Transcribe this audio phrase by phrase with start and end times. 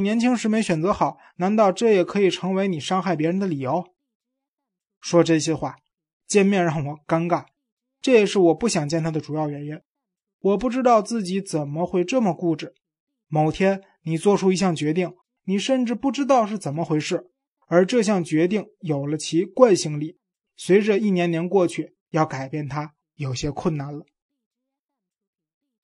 [0.00, 3.92] 年轻时没选择好，难道这也可以成为你伤害别人的理由？
[5.00, 5.76] 说这些话，
[6.26, 7.46] 见面让我尴尬，
[8.00, 9.80] 这也是我不想见他的主要原因。
[10.40, 12.74] 我不知道自己怎么会这么固执。
[13.28, 17.30] 某天你做出一项决定，你甚至不知道是怎么回事，
[17.66, 20.18] 而这项决定有了其惯性力。
[20.56, 24.04] 随着一年年过去，要改变它有些困难了。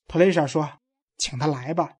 [0.08, 0.80] 特蕾莎说
[1.18, 1.96] ：“请他来吧。”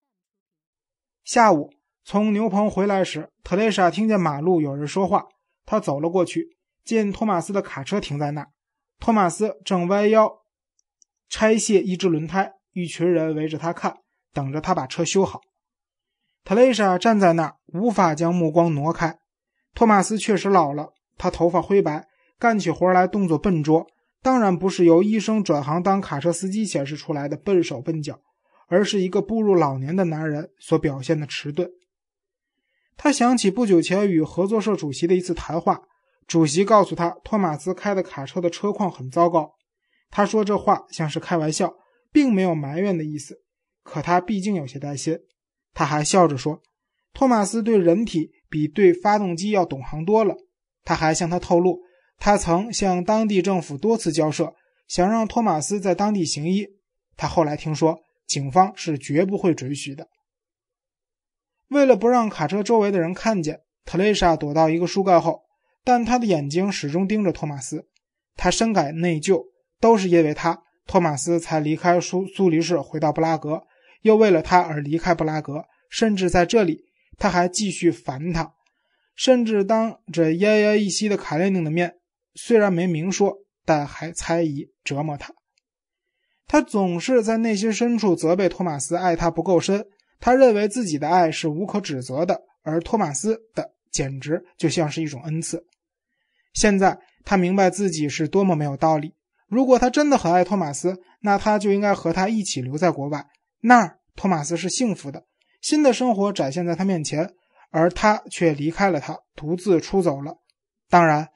[1.25, 1.73] 下午
[2.09, 5.27] 从牛棚回来时，特蕾莎听见马路有人说话，
[5.65, 8.51] 她走了过去，见托马斯的卡车停在那儿，
[9.01, 10.32] 托马斯正弯腰
[11.29, 13.96] 拆卸一只轮胎，一群人围着他看，
[14.32, 15.41] 等着他把车修好。
[16.45, 19.18] 特蕾莎站在那儿，无法将目光挪开。
[19.74, 22.07] 托马斯确实老了，他头发灰白，
[22.38, 23.84] 干起活来动作笨拙，
[24.23, 28.20] 当然不是由医生转行当卡车司机显示出来的笨手笨脚。
[28.68, 31.68] 而是一个步入老年的男人所表现的迟钝。
[33.06, 35.80] 他想起不久前与合作社主席的一次谈话，
[36.26, 39.52] 主席告诉他，托马斯开的卡车的车况很糟糕。
[40.10, 41.73] 他说这话像是开玩笑，
[42.10, 43.37] 并没有埋怨的意思。
[43.84, 45.16] 可他毕竟有些担心。
[45.73, 46.60] 他还笑着说，
[47.15, 50.34] 托马斯对人体比对发动机要懂行多了。
[50.82, 51.79] 他还向他透露，
[52.18, 54.52] 他曾向当地政府多次交涉，
[54.88, 56.66] 想让托马斯在当地行医。
[57.16, 58.01] 他后来听说。
[58.27, 60.09] 警方是绝不会准许的。
[61.68, 65.42] 为了不让卡车周围的人看见，特蕾莎躲到一个树干后，
[65.84, 67.88] 但她的眼睛始终盯着托马斯。
[68.36, 69.47] 她深感内疚，
[69.81, 73.62] 都是因为他，托马斯才离开苏苏黎世，回到布拉格，
[74.03, 75.64] 又为了他而离开布拉格。
[75.88, 76.84] 甚至在这里，
[77.16, 78.54] 他还继续烦他，
[79.14, 81.94] 甚至当着奄奄一息的卡列宁的面，
[82.34, 85.32] 虽然没明说，但还猜疑折磨他。
[86.47, 89.87] 他总是在内心深处责备托马斯爱他不够深，
[90.20, 95.64] 他认为自己的爱是无可指责的，而托马斯的简直就像是一种恩赐。
[96.53, 99.14] 现在他明白自己是多么没有道理。
[99.48, 103.26] 如果他真的很爱托马斯，那他就应该和他一起留在国外，
[103.60, 105.25] 那儿托马斯是幸福的，
[105.60, 107.31] 新的生活展现在他面前，
[107.71, 110.38] 而他却离开了他，独自出走了。
[110.88, 111.28] 当然，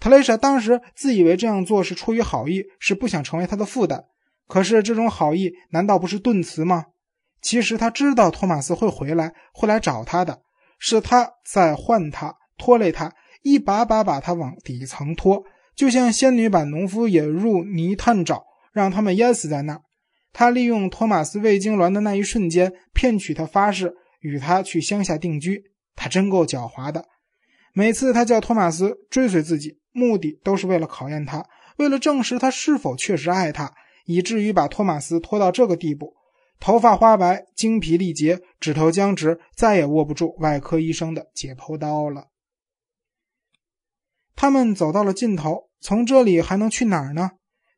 [0.00, 4.04] 特蕾莎当时自以为这样做是出于好意，是不想成为他的负担。
[4.48, 6.86] 可是这种好意难道不是顿词吗？
[7.42, 10.40] 其实他知道托马斯会回来，会来找他的，
[10.78, 15.42] 是他在唤他，拖累他，一把把把他往底层拖，
[15.74, 18.42] 就像仙女把农夫引入泥炭沼，
[18.72, 19.82] 让他们淹死在那儿。
[20.32, 25.64] 他利用托马斯胃痉挛的那一瞬间，骗取他发誓与他去乡下定居。
[25.94, 27.04] 他真够狡猾的。
[27.74, 31.44] 每次他叫托马斯追随自己，目的都是为了考验他，
[31.76, 33.72] 为了证实他是否确实爱他。
[34.04, 36.14] 以至于把托马斯拖到这个地步，
[36.60, 42.28] 头发花白，精疲力竭，指头僵直，再也握不住外科医生的解剖刀了。
[44.36, 47.32] 他们走到了尽头，从这里还能去哪儿呢？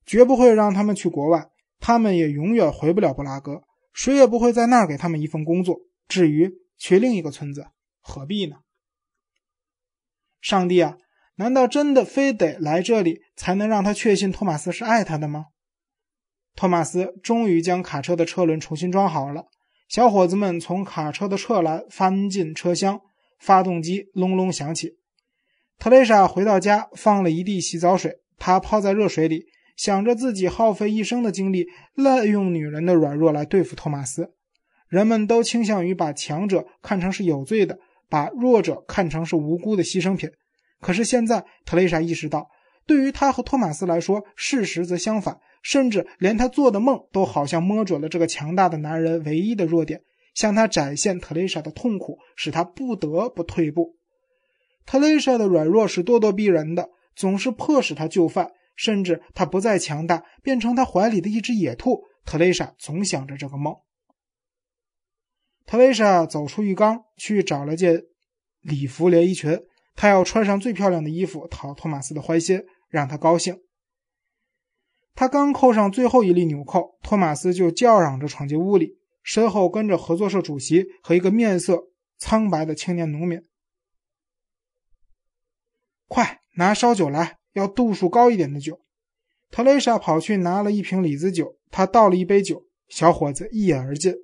[0.06, 1.48] 绝不会让他们去国外，
[1.80, 5.78] 他们也永远回不了布拉格，谁也不会在那儿给他们一份工作。
[6.06, 7.68] 至于去另一个村子，
[8.00, 8.56] 何必呢？
[10.42, 10.98] 上帝啊，
[11.36, 15.46] 难道真的非得来这里才能让他确信托马斯是爱他的吗？
[16.56, 19.46] 托马斯终于将卡车的车轮重新装好了。
[19.88, 23.00] 小伙子们从卡车的侧栏翻进车厢，
[23.38, 24.96] 发动机隆隆响起。
[25.78, 28.18] 特蕾莎回到家，放了一地洗澡水。
[28.38, 34.32] 她泡在热水里，想着自己耗费一生的精力，滥用女人的软弱来对付托马斯。
[34.88, 37.78] 人们都倾向于把强者看成是有罪的，
[38.08, 40.30] 把弱者看成是无辜的牺牲品。
[40.80, 42.48] 可是现在，特蕾莎意识到，
[42.86, 45.38] 对于他和托马斯来说，事实则相反。
[45.64, 50.00] 甚至连他做的梦都好像摸准了这个强大的男人唯一的弱点，
[50.34, 53.96] 向他展现特蕾莎的痛苦，使他不得不退步。
[54.86, 58.52] 特蕾莎的软弱是咄咄逼人的，总是迫使他就范。
[58.76, 62.02] 甚至他不再强大，变成他怀里的一只野兔。
[62.24, 63.72] 特蕾莎总想着这个梦。
[65.64, 68.02] 特蕾莎走出浴缸，去找了件
[68.60, 69.60] 礼服连衣裙，
[69.94, 73.60] 她要穿上最漂亮的衣服，讨托马斯的欢心，让他高兴。
[75.24, 81.84] 他刚扣上最后一粒纽扣，托马斯就叫嚷着闯进屋里，身后跟着合作社主席和一个面色
[82.18, 83.42] 苍白的青年农民。
[86.08, 88.82] 快拿烧酒来，要度数高一点的酒。
[89.50, 94.14] 特蕾莎跑去拿了一瓶李子酒，他倒了一杯酒，小伙子一饮而尽。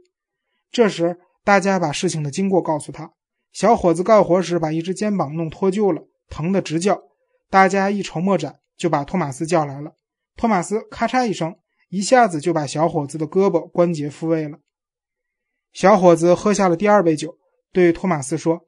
[0.71, 3.15] 这时，大家把事情的经过告诉他。
[3.55, 7.01] 小伙子干活时把一只肩膀弄脱臼了，疼得直叫。
[7.49, 9.95] 大家一筹莫展，就把托马斯叫来了。
[10.41, 11.55] 托马斯咔嚓一声，
[11.91, 14.59] 一下子就把小伙子的胳膊关节复位了。
[15.75, 17.37] 小伙子喝下了第二杯酒，
[17.73, 18.61] 对托马斯说：“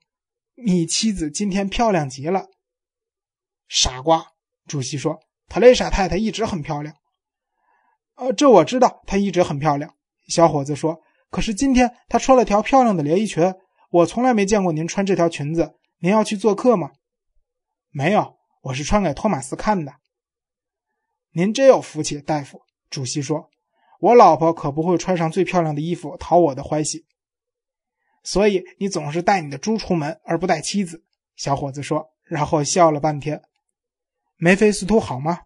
[0.55, 2.49] 你妻子今天漂亮极了。”
[3.69, 4.23] 傻瓜，
[4.67, 6.95] 主席说：“特蕾莎太太一直很漂亮。”
[8.17, 9.95] 呃，这我知道，她一直很漂亮。
[10.29, 11.01] 小伙子说
[11.33, 13.55] ：“可是今天她穿了条漂亮的连衣裙，
[13.89, 15.77] 我从来没见过您穿这条裙子。
[16.01, 16.91] 您要去做客吗
[17.89, 19.95] ？”“没有，我是穿给托马斯看的。
[21.32, 23.50] ”“您真有福气，大夫。”主席说。
[24.00, 27.06] 我老婆可不会穿上最漂亮的衣服讨我的欢喜，
[28.25, 31.05] 所以你总是带你的猪出门而不带妻子。”
[31.37, 33.40] 小伙子说，然后笑了半天。
[34.37, 35.43] 梅菲斯图好吗？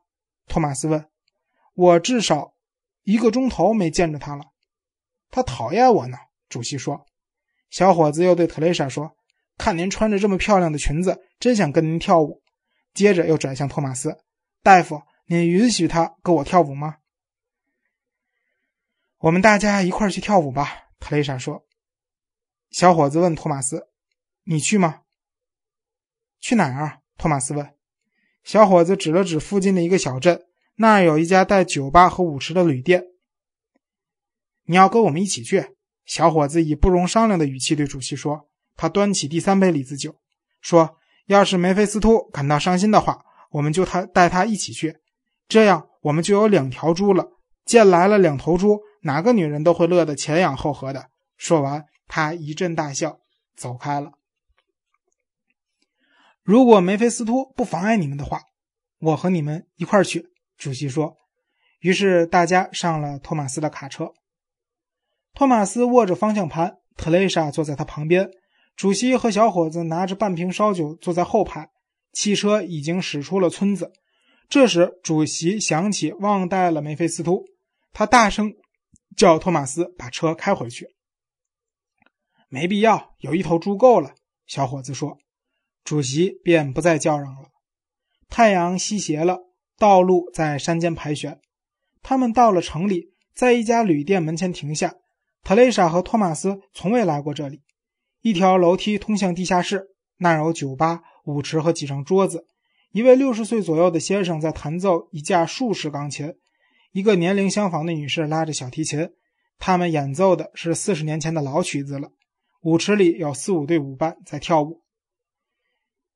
[0.48, 1.06] 托马斯问。
[1.76, 2.54] “我至少
[3.02, 4.46] 一个钟头没见着他了，
[5.30, 6.16] 他讨厌我呢。”
[6.48, 7.04] 主席说。
[7.68, 9.16] 小伙子又对特蕾莎说
[9.58, 12.40] ：“看您穿着这么漂亮的裙子，真想跟您跳舞。”
[12.94, 14.16] 接着又转向托马斯
[14.64, 16.96] ：“大夫，您允许他跟我跳舞吗？”
[19.18, 21.66] 我们大家一块去跳舞吧，特蕾莎说。
[22.70, 23.88] 小伙子问托马斯
[24.44, 25.02] ：“你去吗
[26.40, 27.74] ？”“去哪儿？”托马斯问。
[28.44, 30.46] 小伙子指了指附近的一个小镇，
[30.76, 33.04] 那儿有一家带酒吧和舞池的旅店。
[34.66, 35.74] “你要跟我们一起去？”
[36.04, 38.48] 小伙子以不容商量的语气对主席说。
[38.76, 40.20] 他端起第三杯李子酒，
[40.60, 44.98] 说：“要是梅菲斯托感到伤心的话，我们就他带他一起去，
[45.48, 47.28] 这样我们就有两条猪了。
[47.64, 51.10] 见来了两头猪。”哪个女人都会乐得前仰后合的。
[51.36, 53.20] 说完，他一阵大笑，
[53.54, 54.14] 走开了。
[56.42, 58.40] 如果梅菲斯托不妨碍你们的话，
[58.98, 60.30] 我和你们一块儿去。
[60.58, 61.16] 主席说。
[61.78, 64.12] 于是大家上了托马斯的卡车。
[65.34, 68.28] 托马斯握着方向盘，特蕾莎坐在他旁边。
[68.74, 71.70] 主席和小伙子拿着半瓶烧酒坐在后排。
[72.12, 73.92] 汽车已经驶出了村子。
[74.48, 77.42] 这时，主席想起忘带了梅菲斯托，
[77.92, 78.54] 他大声。
[79.16, 80.88] 叫托马斯把车开回去，
[82.50, 84.14] 没必要，有一头猪够了。
[84.46, 85.16] 小伙子说。
[85.82, 87.48] 主席便不再叫嚷了。
[88.28, 89.38] 太阳西斜了，
[89.78, 91.40] 道路在山间盘旋。
[92.02, 94.96] 他们到了城里，在一家旅店门前停下。
[95.42, 97.62] 特蕾莎和托马斯从未来过这里。
[98.20, 102.44] 一条楼梯通向地下室，那有酒吧、舞池和几张桌子。
[102.92, 106.34] 一位六十岁左右的先生在弹奏一架竖式钢琴。
[106.92, 109.10] 一个年龄相仿的女士拉着小提琴，
[109.58, 112.10] 他们演奏的是四十年前的老曲子了。
[112.62, 114.82] 舞池里有四五对舞伴在跳舞。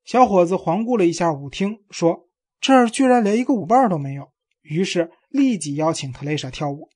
[0.03, 2.27] 小伙子环顾了一下舞厅，说
[2.59, 4.31] ：“这儿居然连一个舞伴都没有。”
[4.63, 6.89] 于是立即邀请特蕾莎跳舞。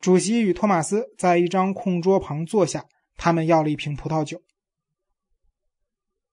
[0.00, 2.86] 主席与托马斯在一张空桌旁坐下，
[3.16, 4.42] 他们要了一瓶葡萄酒。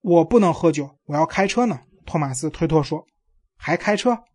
[0.02, 1.82] 我不能喝酒，我要开车呢。
[2.12, 3.08] 托马斯推脱说
[3.56, 4.26] ：“还开车？”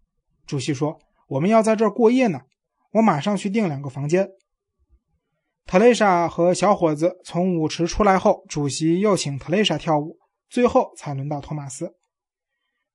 [0.47, 0.99] 主席说。
[1.29, 2.41] 我们要在这儿过夜呢，
[2.93, 4.31] 我马上去订两个房间。
[5.67, 10.17] 特蕾莎和小伙子从舞池出来后，主席又请特蕾莎跳舞，
[10.49, 11.97] 最后才轮到托马斯。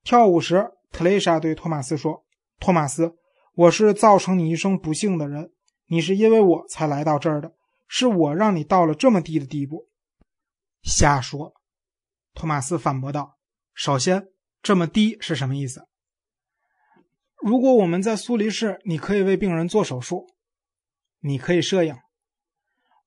[0.04, 2.24] 跳舞时，特蕾莎对托马斯说
[2.58, 3.14] ：“托马斯，
[3.54, 5.52] 我是造成你一生不幸的人，
[5.88, 7.54] 你是因为我才来到这儿的，
[7.88, 9.90] 是我让你到了这么低的地步。”
[10.82, 11.54] 瞎说！
[12.34, 13.38] 托马斯反驳道
[13.76, 14.30] ：“首先，
[14.62, 15.88] 这么低是什么意思？”
[17.42, 20.28] 如果我们在苏黎世，你可以为病人做手术，
[21.22, 21.96] 你可以摄影，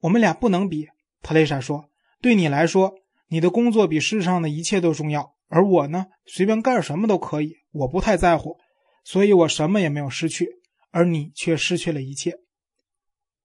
[0.01, 0.89] 我们俩不能比。
[1.23, 1.89] 特蕾莎说
[2.21, 2.95] ：“对你来说，
[3.29, 8.59] 你的工作比世上的一切都重要，而我呢，随便干什么都可以，我不太在乎，
[9.05, 10.49] 所以我什么也没有失去，
[10.91, 12.41] 而你却失去了一切。”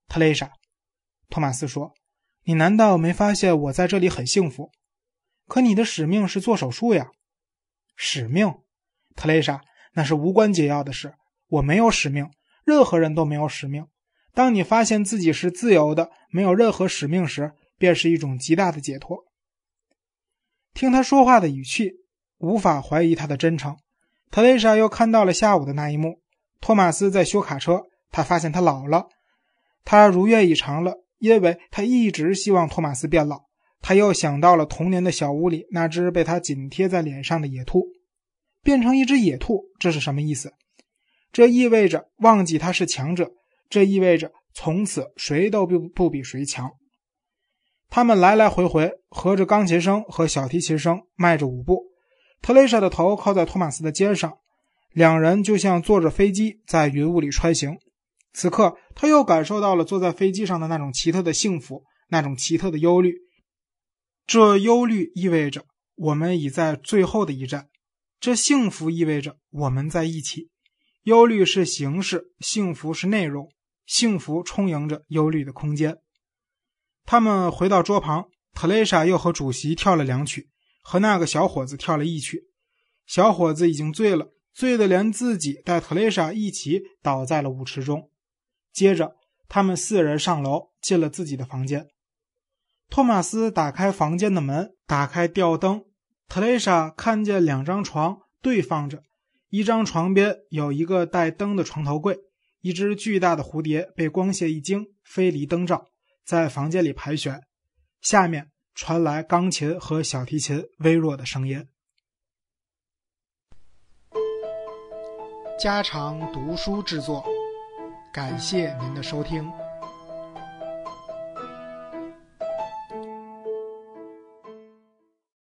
[0.08, 0.52] 特蕾莎，
[1.28, 1.94] 托马斯说
[2.42, 4.72] ：“你难道没发现我在这里很幸福？
[5.46, 7.12] 可你的使命是做手术呀，
[8.02, 8.54] 使命，
[9.14, 9.60] 特蕾莎。”
[9.92, 11.12] 那是无关紧要的事。
[11.48, 12.30] 我没有使命，
[12.64, 13.88] 任何人都没有使命。
[14.32, 19.24] 当你发现自己是自由的，没有任何使命时，便是一种极大的解脱。
[20.72, 21.90] 听他说话的语气，
[22.38, 23.76] 无法怀疑他的真诚。
[24.30, 26.22] 特蕾莎又看到了下午的那一幕：
[26.60, 29.08] 托马斯在修卡车，他发现他老了，
[29.84, 33.49] 他如愿以偿了，因为他一直希望托马斯变老。
[33.80, 37.86] 他又想到了童年的小屋里那只被他紧贴在脸上的野兔。
[38.62, 40.52] 变成一只野兔，这是什么意思？
[41.32, 43.30] 这意味着忘记他是强者，
[43.70, 46.70] 这意味着从此谁都不不比谁强。
[47.88, 51.86] 他们来来回回，合着钢琴声和小提琴声，迈着舞步。
[52.42, 54.38] 特蕾莎的头靠在托马斯的肩上，
[54.92, 57.78] 两人就像坐着飞机在云雾里穿行。
[58.34, 63.14] 此刻，他又感受到了坐在飞机上的那种奇特的幸福，那种奇特的忧虑。
[64.32, 67.68] 这忧虑意味着我们已在最后的一站。
[68.20, 70.50] 这幸福意味着我们在一起，
[71.02, 73.50] 忧虑是形式，幸福是内容，
[73.86, 75.98] 幸福充盈着忧虑的空间。
[77.04, 80.48] 他们回到桌旁，特蕾莎又和主席跳了两曲，
[80.84, 82.44] 和那个小伙子跳了一曲。
[83.06, 88.08] 小伙子已经醉了，醉得连自己带特蕾莎一起倒在了舞池中。
[88.72, 89.16] 接着，
[89.48, 91.88] 他们四人上楼，进了自己的房间。
[92.90, 95.84] 托马斯打开房间的门，打开吊灯。
[96.28, 99.02] 特蕾莎看见两张床对放着，
[99.48, 102.18] 一张床边有一个带灯的床头柜，
[102.60, 105.86] 一只巨大的蝴蝶被光线一惊，飞离灯罩，
[106.24, 107.40] 在房间里盘旋。
[108.00, 111.66] 下面传来钢琴和小提琴微弱的声音。
[115.60, 117.24] 家常读书制作，
[118.12, 119.59] 感谢您的收听。